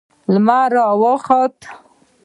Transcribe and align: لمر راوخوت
لمر 0.33 0.69
راوخوت 0.75 1.57